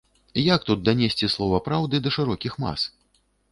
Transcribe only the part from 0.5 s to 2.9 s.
тут данесці слова праўды да шырокіх мас?